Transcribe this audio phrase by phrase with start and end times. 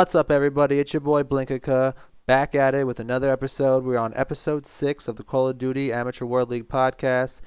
[0.00, 0.78] What's up, everybody?
[0.78, 1.92] It's your boy Blinkaka
[2.26, 3.84] back at it with another episode.
[3.84, 7.42] We're on episode six of the Call of Duty Amateur World League podcast.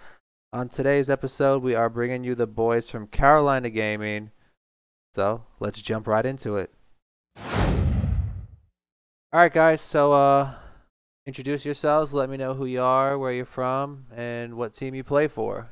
[0.54, 4.30] On today's episode, we are bringing you the boys from Carolina Gaming.
[5.16, 6.72] So let's jump right into it.
[7.44, 7.72] All
[9.34, 9.82] right, guys.
[9.82, 10.54] So, uh,
[11.26, 12.14] introduce yourselves.
[12.14, 15.72] Let me know who you are, where you're from, and what team you play for.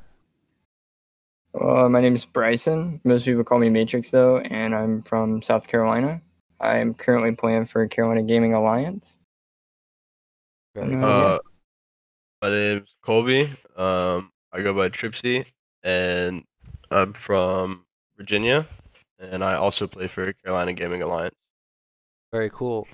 [1.54, 3.00] Uh, my name is Bryson.
[3.04, 6.20] Most people call me Matrix, though, and I'm from South Carolina.
[6.62, 9.18] I am currently playing for Carolina Gaming Alliance.
[10.76, 11.10] Very Uh, cool.
[11.10, 11.40] Uh,
[12.44, 13.58] my name's Colby.
[13.76, 15.46] Um, I go by Tripsy,
[15.84, 16.44] and
[16.92, 18.68] I'm from Virginia,
[19.20, 21.36] and I also play for Carolina Gaming Alliance.
[22.32, 22.88] Very cool.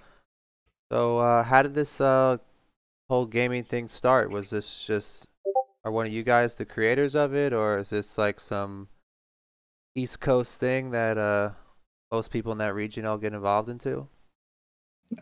[0.90, 2.38] So, uh, how did this uh,
[3.10, 4.32] whole gaming thing start?
[4.32, 5.28] Was this just,
[5.84, 8.88] are one of you guys the creators of it, or is this like some
[9.94, 11.52] East Coast thing that uh,
[12.12, 14.08] most people in that region all get involved into?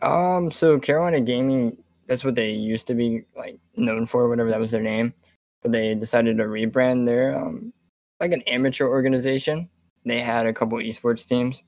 [0.02, 4.60] Um, so Carolina Gaming, that's what they used to be like known for, whatever that
[4.60, 5.14] was their name.
[5.62, 7.72] But they decided to rebrand their um
[8.20, 9.68] like an amateur organization.
[10.04, 11.64] They had a couple esports teams,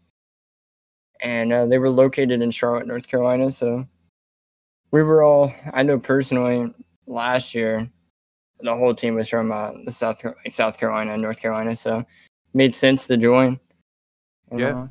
[1.20, 3.50] and uh, they were located in Charlotte, North Carolina.
[3.50, 3.86] So
[4.90, 6.72] we were all, I know personally,
[7.06, 7.90] last year,
[8.60, 12.04] the whole team was from uh, the South like South Carolina and North Carolina, so
[12.54, 13.58] made sense to join.
[14.50, 14.78] And, Yeah.
[14.82, 14.88] uh,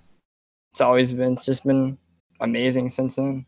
[0.77, 1.97] it's always been, it's just been
[2.39, 3.47] amazing since then.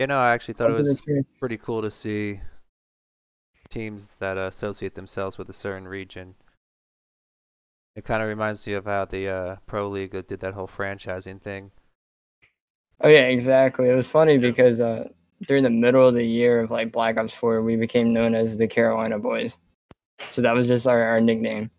[0.00, 1.00] You know, I actually thought it was
[1.38, 2.40] pretty cool to see
[3.68, 6.34] teams that associate themselves with a certain region.
[7.94, 11.40] It kind of reminds me of how the uh, Pro League did that whole franchising
[11.40, 11.70] thing.
[13.02, 13.90] Oh yeah, exactly.
[13.90, 15.06] It was funny because uh,
[15.46, 18.56] during the middle of the year of like Black Ops Four, we became known as
[18.56, 19.60] the Carolina Boys.
[20.30, 21.70] So that was just our, our nickname.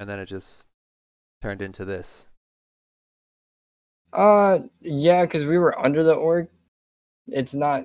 [0.00, 0.66] and then it just
[1.42, 2.26] turned into this.
[4.14, 6.48] Uh, yeah, because we were under the org.
[7.26, 7.84] It's not.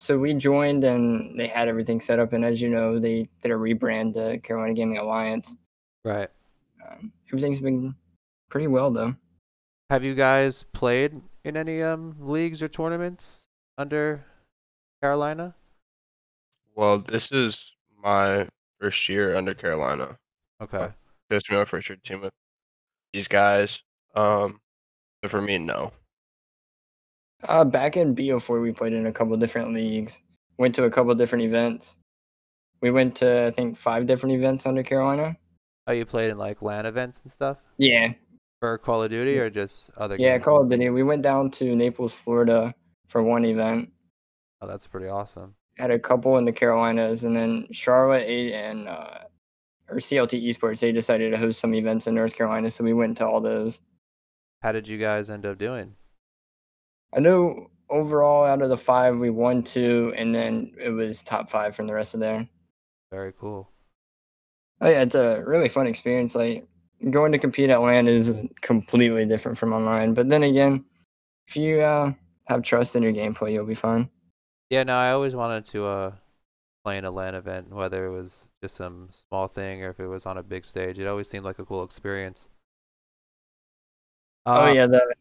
[0.00, 3.50] So we joined and they had everything set up, and as you know, they did
[3.50, 5.56] a rebrand to Carolina Gaming Alliance.
[6.04, 6.28] Right.
[6.88, 7.94] Um, everything's been
[8.48, 9.14] pretty well though.
[9.90, 13.46] Have you guys played in any um leagues or tournaments
[13.76, 14.24] under
[15.02, 15.54] Carolina?
[16.74, 17.58] Well, this is
[18.02, 18.46] my
[18.80, 20.16] first year under Carolina.
[20.60, 20.88] Okay.
[21.28, 22.32] This is my first year team with
[23.12, 23.80] these guys.
[24.14, 24.60] Um,
[25.22, 25.92] but for me, no.
[27.44, 30.20] Uh, back in BO4, we played in a couple different leagues.
[30.58, 31.96] Went to a couple different events.
[32.80, 35.36] We went to I think five different events under Carolina.
[35.86, 38.12] Oh, you played in like LAN events and stuff Yeah,
[38.60, 40.44] for Call of Duty or just other yeah, games?
[40.44, 40.90] Call of Duty.
[40.90, 42.74] We went down to Naples, Florida,
[43.08, 43.90] for one event.
[44.60, 45.54] Oh, that's pretty awesome.
[45.78, 49.18] Had a couple in the Carolinas, and then Charlotte A- and uh,
[49.88, 50.80] or CLT Esports.
[50.80, 53.80] They decided to host some events in North Carolina, so we went to all those.
[54.62, 55.94] How did you guys end up doing?
[57.14, 61.48] I know overall out of the five, we won two, and then it was top
[61.48, 62.46] five from the rest of there.
[63.10, 63.70] Very cool.
[64.80, 66.34] Oh yeah, it's a really fun experience.
[66.34, 66.66] Like
[67.10, 70.14] going to compete at LAN is completely different from online.
[70.14, 70.84] But then again,
[71.46, 72.12] if you uh,
[72.46, 74.10] have trust in your gameplay, you'll be fine.
[74.70, 76.12] Yeah, no, I always wanted to uh
[76.84, 80.06] play in a LAN event, whether it was just some small thing or if it
[80.06, 80.98] was on a big stage.
[80.98, 82.50] It always seemed like a cool experience.
[84.48, 85.14] Oh Uh, yeah, the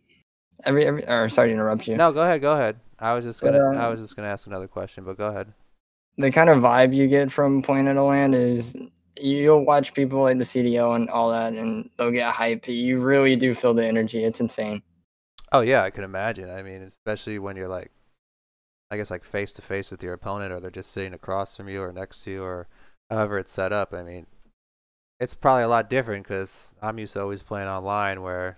[0.63, 1.05] every every.
[1.05, 1.97] Or sorry to interrupt you.
[1.97, 2.79] No, go ahead, go ahead.
[2.99, 5.53] I was just gonna I uh, was just gonna ask another question, but go ahead.
[6.17, 8.75] The kind of vibe you get from playing at a LAN is
[9.19, 12.67] you'll watch people like the CDL and all that, and they'll get hype.
[12.67, 14.23] You really do feel the energy.
[14.23, 14.81] It's insane.
[15.51, 16.49] Oh yeah, I can imagine.
[16.49, 17.91] I mean, especially when you're like,
[18.89, 21.67] I guess like face to face with your opponent, or they're just sitting across from
[21.67, 22.67] you or next to you, or
[23.09, 23.93] however it's set up.
[23.93, 24.25] I mean,
[25.19, 28.57] it's probably a lot different because I'm used to always playing online where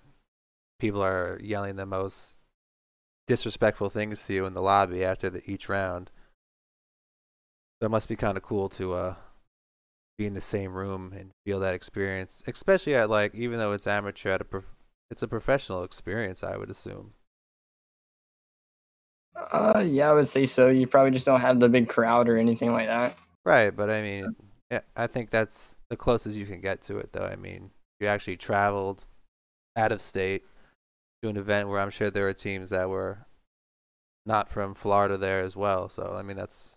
[0.80, 2.38] people are yelling the most
[3.28, 6.10] disrespectful things to you in the lobby after the, each round.
[7.80, 9.16] So it must be kind of cool to uh
[10.18, 13.88] be in the same room and feel that experience, especially at like even though it's
[13.88, 14.76] amateur at a prof-
[15.12, 17.14] it's a professional experience, I would assume.
[19.52, 20.70] Uh, yeah, I would say so.
[20.70, 23.18] You probably just don't have the big crowd or anything like that.
[23.46, 24.36] Right, but I mean,
[24.70, 27.26] yeah, I think that's the closest you can get to it, though.
[27.26, 29.06] I mean, you actually traveled
[29.76, 30.44] out of state
[31.22, 33.26] to an event where I'm sure there were teams that were
[34.26, 35.90] not from Florida there as well.
[35.90, 36.76] So I mean, that's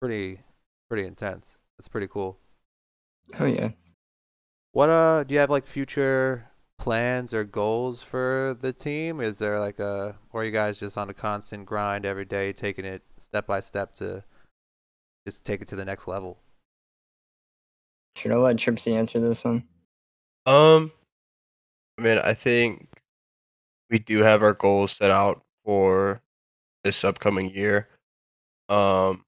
[0.00, 0.40] pretty
[0.88, 1.58] pretty intense.
[1.78, 2.38] That's pretty cool.
[3.38, 3.70] Oh yeah.
[4.72, 9.20] What uh, do you have like future plans or goals for the team?
[9.20, 12.52] Is there like a, or are you guys just on a constant grind every day,
[12.52, 14.24] taking it step by step to
[15.26, 16.38] just take it to the next level?
[18.16, 19.64] Should I let Tripsy answer this one?
[20.46, 20.92] Um,
[21.98, 22.88] I mean, I think
[23.94, 26.20] we do have our goals set out for
[26.82, 27.86] this upcoming year.
[28.68, 29.24] Um,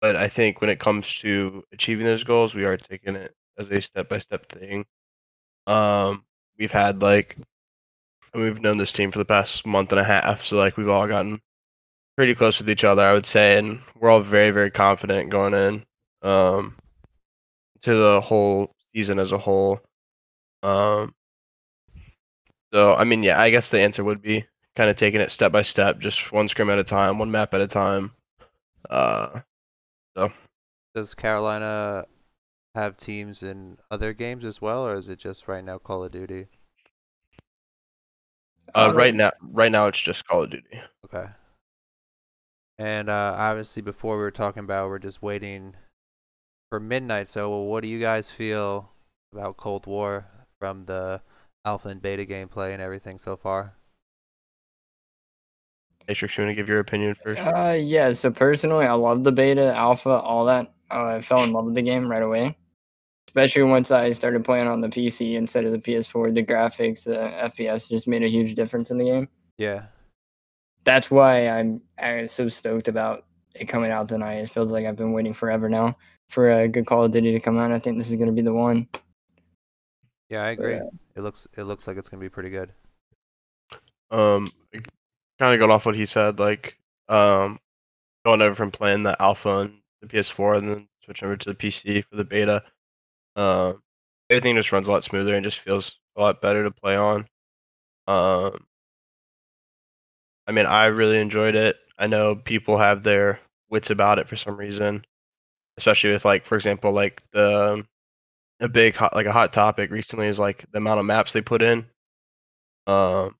[0.00, 3.68] but I think when it comes to achieving those goals, we are taking it as
[3.68, 4.84] a step by step thing.
[5.66, 6.22] Um,
[6.56, 7.36] we've had like
[8.32, 10.88] and we've known this team for the past month and a half, so like we've
[10.88, 11.40] all gotten
[12.16, 15.54] pretty close with each other, I would say, and we're all very very confident going
[15.54, 15.84] in
[16.22, 16.76] um,
[17.82, 19.80] to the whole season as a whole.
[20.62, 21.12] Um,
[22.72, 24.44] so I mean, yeah, I guess the answer would be
[24.76, 27.54] kind of taking it step by step, just one scrim at a time, one map
[27.54, 28.12] at a time.
[28.90, 29.40] Uh,
[30.16, 30.32] so
[30.94, 32.06] Does Carolina
[32.74, 36.12] have teams in other games as well, or is it just right now Call of
[36.12, 36.48] Duty?
[38.74, 40.80] uh, Um, right now, right now it's just Call of Duty.
[41.04, 41.26] Okay.
[42.78, 45.74] And uh, obviously, before we were talking about, we're just waiting
[46.70, 47.28] for midnight.
[47.28, 48.92] So, what do you guys feel
[49.32, 50.26] about Cold War
[50.60, 51.22] from the
[51.64, 53.74] alpha and beta gameplay and everything so far?
[56.08, 57.40] Matrix, you want to give your opinion first?
[57.40, 58.12] Uh, yeah.
[58.12, 60.72] So personally, I love the beta, alpha, all that.
[60.90, 62.56] Uh, I fell in love with the game right away.
[63.28, 66.34] Especially once I started playing on the PC instead of the PS4.
[66.34, 69.28] The graphics, the FPS just made a huge difference in the game.
[69.56, 69.84] Yeah.
[70.82, 74.38] That's why I'm, I'm so stoked about it coming out tonight.
[74.38, 75.96] It feels like I've been waiting forever now
[76.28, 77.70] for a good Call of Duty to come out.
[77.70, 78.88] I think this is going to be the one.
[80.28, 80.74] Yeah, I agree.
[80.74, 80.82] Yeah.
[81.20, 82.72] It looks it looks like it's gonna be pretty good.
[84.10, 84.50] Um,
[85.38, 86.78] kind of got off what he said, like
[87.10, 87.60] um,
[88.24, 91.54] going over from playing the alpha on the PS4 and then switching over to the
[91.54, 92.62] PC for the beta.
[93.36, 93.82] Um,
[94.30, 97.28] everything just runs a lot smoother and just feels a lot better to play on.
[98.06, 98.64] Um,
[100.46, 101.76] I mean, I really enjoyed it.
[101.98, 105.04] I know people have their wits about it for some reason,
[105.76, 107.88] especially with like, for example, like the um,
[108.60, 111.40] a big hot like a hot topic recently is like the amount of maps they
[111.40, 111.86] put in.
[112.86, 113.34] Um,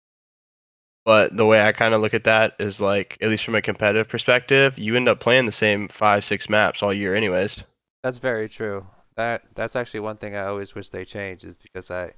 [1.05, 3.63] but the way I kind of look at that is like, at least from a
[3.63, 7.61] competitive perspective, you end up playing the same five, six maps all year, anyways.
[8.03, 8.87] That's very true.
[9.17, 12.13] That that's actually one thing I always wish they changed is because I feel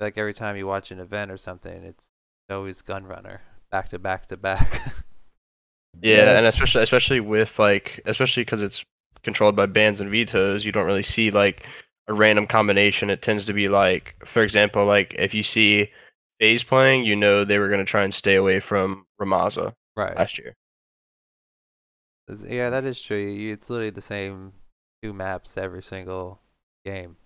[0.00, 2.10] like every time you watch an event or something, it's
[2.50, 3.38] always Gunrunner
[3.70, 4.80] back to back to back.
[6.00, 6.38] Yeah, Yeah.
[6.38, 8.82] and especially especially with like especially because it's
[9.24, 11.66] controlled by bans and vetoes, you don't really see like
[12.08, 13.10] a random combination.
[13.10, 15.90] It tends to be like, for example, like if you see
[16.40, 20.16] FaZe playing, you know they were gonna try and stay away from Rammaza right.
[20.16, 20.54] last year.
[22.28, 23.36] Is- Yeah, that is true.
[23.50, 24.52] It's literally the same
[25.02, 26.40] two maps every single
[26.84, 27.16] game.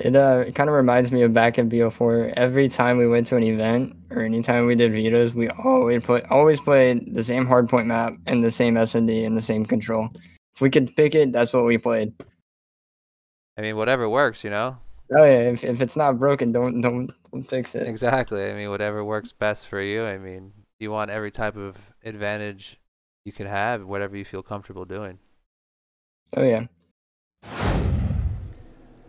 [0.00, 2.32] It uh it kind of reminds me of back in BO4.
[2.36, 6.22] Every time we went to an event or anytime we did vetoes, we always play
[6.30, 10.08] always played the same hardpoint map and the same SND and the same control.
[10.54, 12.14] If we could pick it, that's what we played.
[13.56, 14.78] I mean, whatever works, you know.
[15.16, 17.86] Oh yeah, if, if it's not broken, don't don't, don't fix it.
[17.86, 18.50] Exactly.
[18.50, 20.04] I mean, whatever works best for you.
[20.04, 22.80] I mean, you want every type of advantage
[23.24, 25.18] you can have, whatever you feel comfortable doing.
[26.36, 26.66] Oh yeah.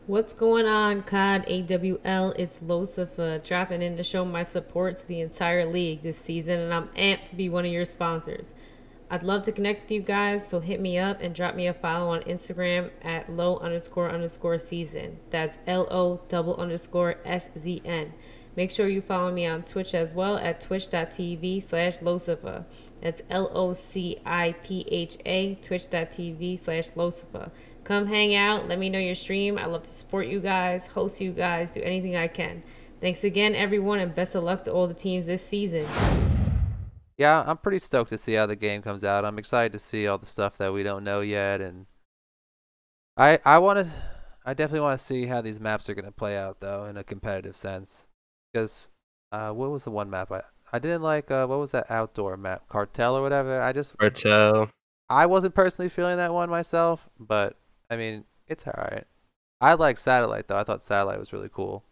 [0.07, 2.33] What's going on, COD AWL?
[2.37, 6.71] It's Lucifer dropping in to show my support to the entire league this season, and
[6.71, 8.53] I'm amped to be one of your sponsors.
[9.09, 11.73] I'd love to connect with you guys, so hit me up and drop me a
[11.73, 15.19] follow on Instagram at low underscore underscore season.
[15.29, 18.13] That's L O double underscore S Z N.
[18.55, 22.65] Make sure you follow me on Twitch as well at twitch.tv slash Locifa.
[23.01, 27.51] That's L O C I P H A, twitch.tv slash Locifa.
[27.83, 28.67] Come hang out.
[28.67, 29.59] Let me know your stream.
[29.59, 32.63] I love to support you guys, host you guys, do anything I can.
[33.01, 35.85] Thanks again, everyone, and best of luck to all the teams this season.
[37.17, 39.23] Yeah, I'm pretty stoked to see how the game comes out.
[39.23, 41.85] I'm excited to see all the stuff that we don't know yet, and
[43.15, 43.91] I I want to,
[44.45, 47.03] I definitely want to see how these maps are gonna play out though in a
[47.03, 48.09] competitive sense.
[48.51, 48.89] Because,
[49.31, 50.41] uh, what was the one map I
[50.73, 51.31] I didn't like?
[51.31, 52.67] Uh, what was that outdoor map?
[52.67, 53.61] Cartel or whatever.
[53.61, 54.69] I just Cartel.
[55.09, 57.57] I wasn't personally feeling that one myself, but
[57.89, 59.05] I mean it's alright.
[59.61, 60.57] I like Satellite though.
[60.57, 61.85] I thought Satellite was really cool.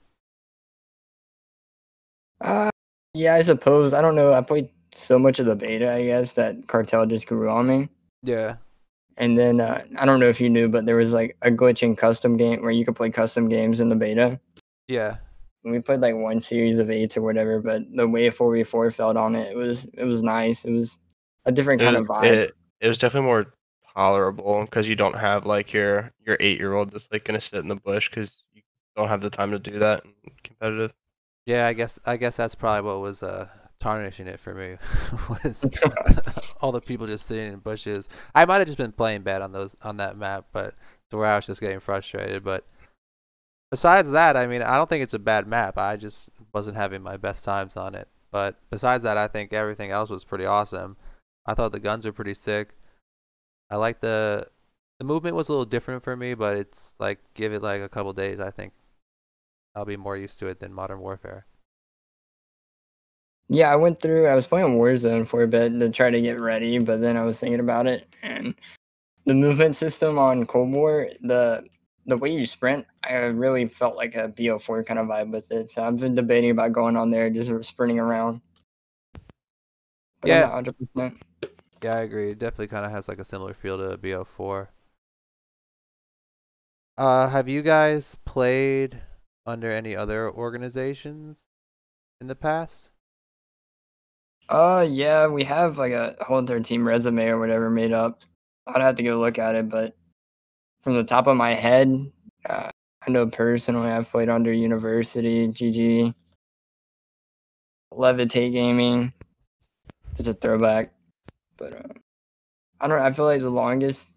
[2.41, 2.69] Uh
[3.13, 3.93] yeah, I suppose.
[3.93, 4.33] I don't know.
[4.33, 7.89] I played so much of the beta, I guess, that cartel just grew on me.
[8.23, 8.55] Yeah.
[9.17, 11.83] And then uh, I don't know if you knew, but there was like a glitch
[11.83, 14.39] in custom game where you could play custom games in the beta.
[14.87, 15.17] Yeah.
[15.63, 19.17] And we played like one series of eights or whatever, but the way 4v4 felt
[19.17, 20.65] on it, it was it was nice.
[20.65, 20.97] It was
[21.45, 22.23] a different kind of it, vibe.
[22.25, 23.53] It, it was definitely more
[23.95, 27.59] tolerable because you don't have like your your eight year old that's like gonna sit
[27.59, 28.61] in the bush because you
[28.95, 30.11] don't have the time to do that in
[30.43, 30.91] competitive.
[31.45, 33.47] Yeah, I guess I guess that's probably what was uh
[33.79, 34.77] tarnishing it for me
[35.29, 35.69] was
[36.61, 38.07] all the people just sitting in bushes.
[38.33, 40.75] I might have just been playing bad on those on that map, but
[41.09, 42.43] to where I was just getting frustrated.
[42.43, 42.65] But
[43.71, 45.77] besides that, I mean, I don't think it's a bad map.
[45.77, 48.07] I just wasn't having my best times on it.
[48.31, 50.97] But besides that, I think everything else was pretty awesome.
[51.45, 52.75] I thought the guns were pretty sick.
[53.69, 54.47] I like the
[54.99, 57.89] the movement was a little different for me, but it's like give it like a
[57.89, 58.39] couple days.
[58.39, 58.73] I think
[59.75, 61.45] I'll be more used to it than Modern Warfare.
[63.49, 64.25] Yeah, I went through.
[64.27, 67.23] I was playing Warzone for a bit to try to get ready, but then I
[67.23, 68.55] was thinking about it, and
[69.25, 71.65] the movement system on Cold War, the
[72.05, 75.69] the way you sprint, I really felt like a BO4 kind of vibe with it.
[75.69, 78.41] So I've been debating about going on there, just sprinting around.
[80.21, 80.49] But Yeah.
[80.49, 81.21] hundred percent.
[81.81, 82.31] Yeah, I agree.
[82.31, 84.69] It definitely kind of has like a similar feel to BO4.
[86.97, 89.01] Uh, have you guys played
[89.45, 91.49] under any other organizations
[92.21, 92.92] in the past?
[94.49, 98.21] Uh, yeah, we have like a whole entire team resume or whatever made up.
[98.67, 99.95] I'd have to go look at it, but
[100.81, 102.11] from the top of my head,
[102.47, 102.69] uh,
[103.05, 106.13] I know personally I've played under University, GG,
[107.93, 109.13] Levitate Gaming.
[110.17, 110.93] It's a throwback,
[111.57, 111.93] but uh,
[112.79, 112.99] I don't.
[112.99, 114.07] I feel like the longest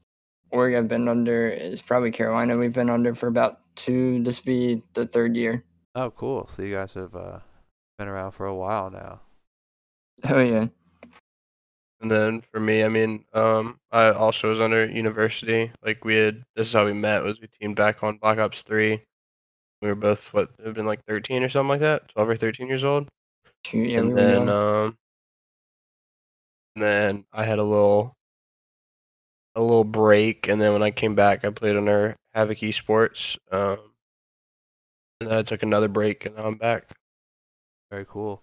[0.51, 2.59] org I've been under is probably Carolina.
[2.59, 4.23] We've been under for about two.
[4.23, 5.65] This be the third year.
[5.95, 6.47] Oh, cool.
[6.49, 7.39] So you guys have uh,
[7.99, 9.21] been around for a while now.
[10.25, 10.69] Oh yeah.
[12.01, 15.71] And then for me, I mean, um, I also was under university.
[15.83, 17.23] Like we had, this is how we met.
[17.23, 19.03] Was we teamed back on Black Ops Three.
[19.83, 22.69] We were both what have been like thirteen or something like that, twelve or thirteen
[22.69, 23.09] years old.
[23.73, 24.97] Yeah, and were then um,
[26.77, 28.15] and then I had a little,
[29.55, 33.39] a little break, and then when I came back, I played under Havoc Esports.
[33.51, 33.79] Um,
[35.21, 36.91] and then I took another break, and now I'm back.
[37.91, 38.43] Very cool.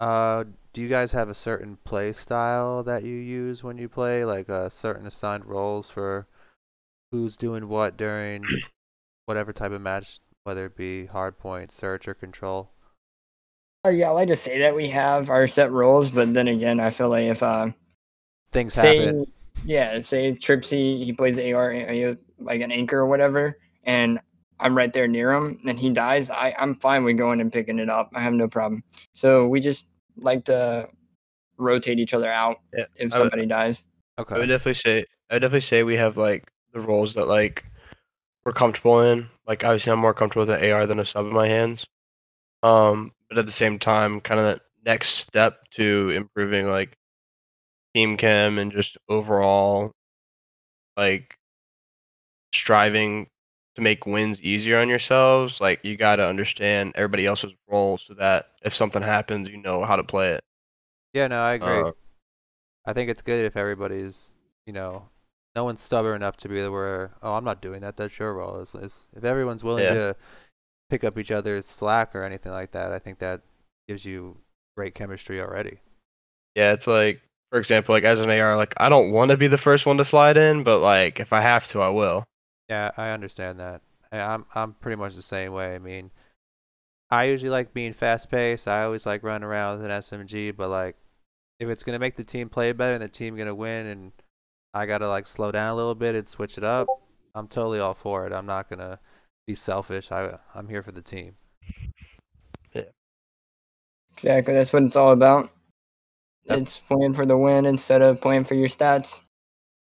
[0.00, 4.24] Uh, do you guys have a certain play style that you use when you play,
[4.24, 6.26] like uh, certain assigned roles for
[7.10, 8.44] who's doing what during
[9.26, 12.70] whatever type of match, whether it be hard point, search, or control?
[13.84, 16.80] Oh yeah, I like to say that we have our set roles, but then again,
[16.80, 17.68] I feel like if uh,
[18.52, 19.26] Things say happen.
[19.64, 24.20] yeah, say Tripsy he plays AR uh, like an anchor or whatever, and
[24.60, 26.30] I'm right there near him, and he dies.
[26.30, 28.10] I I'm fine with going and picking it up.
[28.14, 28.82] I have no problem.
[29.14, 29.86] So we just
[30.16, 30.88] like to
[31.58, 33.84] rotate each other out Yeah, if I would- somebody dies.
[34.18, 34.46] I would Okay.
[34.46, 37.64] definitely say I would definitely say we have like the roles that like
[38.44, 39.28] we're comfortable in.
[39.46, 41.86] Like obviously I'm more comfortable with an AR than a sub in my hands.
[42.62, 46.96] Um, but at the same time, kind of that next step to improving like
[47.94, 49.92] team chem and just overall
[50.96, 51.36] like
[52.52, 53.28] striving
[53.78, 55.60] to make wins easier on yourselves.
[55.60, 59.84] Like you got to understand everybody else's role so that if something happens, you know
[59.84, 60.42] how to play it.
[61.14, 61.88] Yeah, no, I agree.
[61.88, 61.92] Uh,
[62.84, 64.34] I think it's good if everybody's,
[64.66, 65.08] you know,
[65.54, 67.96] no one's stubborn enough to be the where, oh, I'm not doing that.
[67.96, 68.60] That's your role.
[68.60, 69.94] It's, it's, if everyone's willing Yeah.
[69.94, 70.16] to
[70.90, 73.42] pick up each other's slack or anything like that, I think that
[73.88, 74.36] gives you
[74.76, 75.78] great chemistry already.
[76.56, 77.20] Yeah, it's like,
[77.50, 79.98] for example, like as an AR, like I don't want to be the first one
[79.98, 82.24] to slide in, but like if I have to, I will.
[82.68, 83.82] Yeah, I understand that.
[84.12, 85.74] I, I'm I'm pretty much the same way.
[85.74, 86.10] I mean,
[87.10, 88.68] I usually like being fast paced.
[88.68, 90.96] I always like running around with an SMG, but like
[91.60, 94.12] if it's gonna make the team play better and the team gonna win, and
[94.74, 96.88] I gotta like slow down a little bit and switch it up,
[97.34, 98.32] I'm totally all for it.
[98.32, 99.00] I'm not gonna
[99.46, 100.12] be selfish.
[100.12, 101.36] I I'm here for the team.
[102.74, 102.82] Yeah.
[104.12, 105.50] Exactly, that's what it's all about.
[106.44, 106.58] Yep.
[106.58, 109.22] It's playing for the win instead of playing for your stats.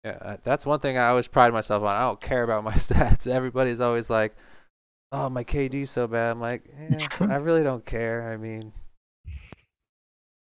[0.06, 1.96] Yeah, uh, that's one thing I always pride myself on.
[1.96, 3.26] I don't care about my stats.
[3.26, 4.36] Everybody's always like,
[5.12, 8.32] "Oh, my KD's so bad." I'm like, eh, I really don't care.
[8.32, 8.72] I mean,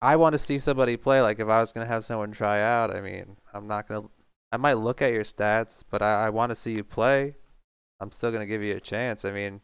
[0.02, 1.20] I want to see somebody play.
[1.20, 4.08] Like, if I was gonna have someone try out, I mean, I'm not gonna.
[4.50, 7.36] I might look at your stats, but I, I want to see you play.
[8.00, 9.24] I'm still gonna give you a chance.
[9.24, 9.60] I mean,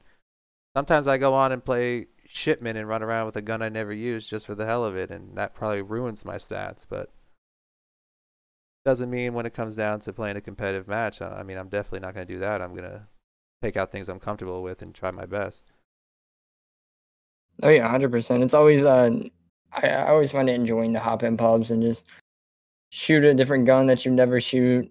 [0.77, 3.93] sometimes I go on and play shipment and run around with a gun I never
[3.93, 6.87] used just for the hell of it, and that probably ruins my stats.
[6.89, 7.11] But
[8.85, 11.69] doesn't mean when it comes down to playing a competitive match, I I mean, I'm
[11.69, 12.61] definitely not going to do that.
[12.61, 13.07] I'm going to
[13.61, 15.73] pick out things I'm comfortable with and try my best.
[17.63, 18.43] Oh yeah, hundred percent.
[18.43, 19.11] It's always uh,
[19.73, 22.07] I, I always find it enjoying to hop in pubs and just
[22.91, 24.91] shoot a different gun that you never shoot.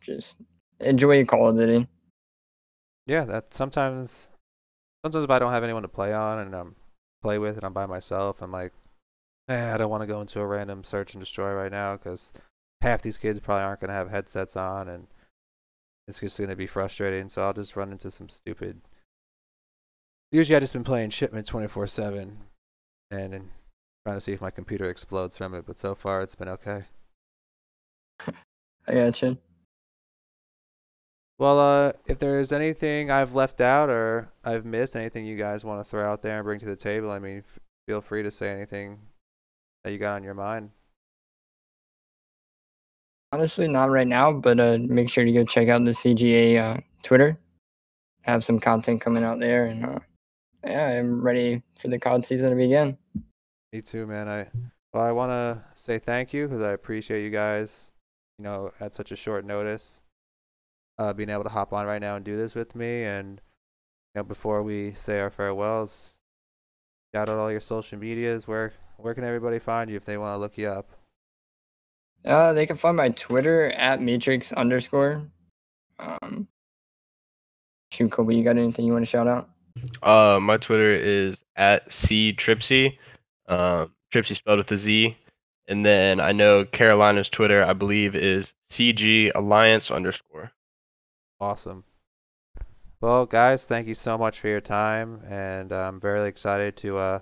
[0.00, 0.38] Just
[0.80, 1.86] enjoy your Call of Duty.
[3.06, 4.30] Yeah, that sometimes,
[5.04, 6.76] sometimes if I don't have anyone to play on and um
[7.22, 8.72] play with and I'm by myself, I'm like,
[9.48, 12.32] eh, I don't want to go into a random search and destroy right now because
[12.82, 15.06] half these kids probably aren't going to have headsets on and
[16.10, 17.28] it's just going to be frustrating.
[17.28, 18.80] So I'll just run into some stupid.
[20.32, 22.38] Usually, I've just been playing shipment 24 seven,
[23.10, 23.48] and, and
[24.04, 25.66] trying to see if my computer explodes from it.
[25.66, 26.84] But so far, it's been okay.
[28.88, 29.38] I gotcha.
[31.38, 35.80] Well, uh, if there's anything I've left out or I've missed, anything you guys want
[35.80, 37.58] to throw out there and bring to the table, I mean, f-
[37.88, 38.98] feel free to say anything
[39.82, 40.70] that you got on your mind.
[43.32, 46.80] Honestly, not right now, but uh, make sure to go check out the CGA uh,
[47.02, 47.38] Twitter.
[48.22, 49.98] Have some content coming out there, and uh,
[50.64, 52.98] yeah, I'm ready for the COD season to begin.
[53.72, 54.28] Me too, man.
[54.28, 54.48] I
[54.92, 57.92] well, I want to say thank you because I appreciate you guys.
[58.38, 60.02] You know, at such a short notice,
[60.98, 63.04] uh, being able to hop on right now and do this with me.
[63.04, 63.40] And
[64.14, 66.20] you know, before we say our farewells,
[67.14, 68.48] shout out all your social medias.
[68.48, 70.99] Where where can everybody find you if they want to look you up?
[72.24, 75.26] Uh, they can find my Twitter at matrix underscore.
[75.98, 76.48] Um,
[77.92, 79.48] shoot, Colby, you got anything you want to shout out?
[80.02, 82.98] Uh, my Twitter is at c tripsy.
[83.48, 85.16] Um, Tripsy spelled with a Z.
[85.68, 90.50] And then I know Carolina's Twitter, I believe, is CG Alliance underscore.
[91.40, 91.84] Awesome.
[93.00, 97.18] Well, guys, thank you so much for your time, and I'm very excited to uh,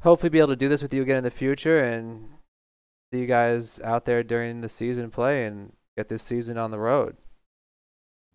[0.00, 2.28] hopefully be able to do this with you again in the future and
[3.12, 6.78] see you guys out there during the season play and get this season on the
[6.78, 7.16] road.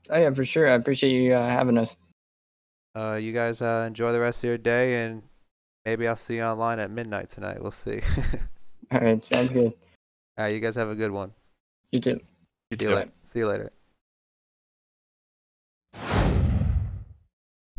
[0.09, 0.67] Oh yeah, for sure.
[0.67, 1.97] I appreciate you uh, having us.
[2.95, 5.23] Uh, you guys uh, enjoy the rest of your day, and
[5.85, 7.61] maybe I'll see you online at midnight tonight.
[7.61, 8.01] We'll see.
[8.91, 9.73] All right, sounds good.
[10.37, 11.31] All right, you guys have a good one.
[11.91, 12.19] You too.
[12.69, 12.95] You See you, too.
[12.95, 13.11] later.
[13.23, 13.71] See you later.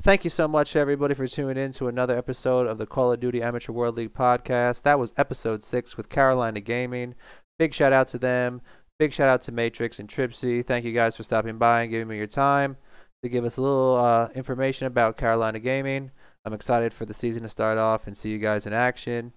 [0.04, 3.20] Thank you so much, everybody, for tuning in to another episode of the Call of
[3.20, 4.82] Duty Amateur World League podcast.
[4.82, 7.14] That was episode six with Carolina Gaming.
[7.58, 8.60] Big shout out to them.
[8.98, 10.62] Big shout out to Matrix and Tripsy.
[10.62, 12.76] Thank you guys for stopping by and giving me your time
[13.22, 16.10] to give us a little uh, information about Carolina Gaming.
[16.44, 19.32] I'm excited for the season to start off and see you guys in action.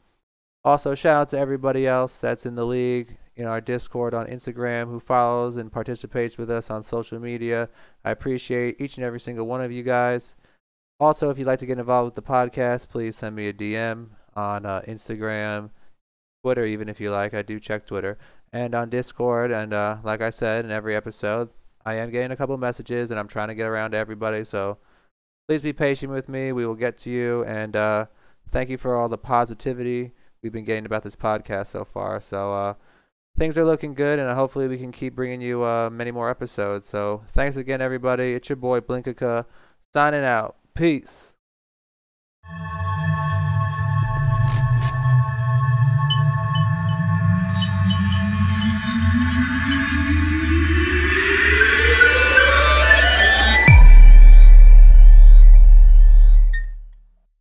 [0.65, 4.89] Also, shout out to everybody else that's in the league, in our Discord on Instagram,
[4.89, 7.69] who follows and participates with us on social media.
[8.03, 10.35] I appreciate each and every single one of you guys.
[10.99, 14.07] Also, if you'd like to get involved with the podcast, please send me a DM
[14.35, 15.69] on uh, Instagram,
[16.43, 17.33] Twitter, even if you like.
[17.33, 18.17] I do check Twitter
[18.51, 19.51] and on Discord.
[19.51, 21.49] And uh, like I said in every episode,
[21.85, 24.43] I am getting a couple messages and I'm trying to get around to everybody.
[24.43, 24.77] So
[25.47, 26.51] please be patient with me.
[26.51, 27.43] We will get to you.
[27.45, 28.05] And uh,
[28.51, 32.19] thank you for all the positivity we've been getting about this podcast so far.
[32.19, 32.73] So uh,
[33.37, 36.87] things are looking good, and hopefully we can keep bringing you uh, many more episodes.
[36.87, 38.33] So thanks again, everybody.
[38.33, 39.45] It's your boy Blinkaka
[39.93, 40.55] signing out.
[40.77, 41.33] Peace.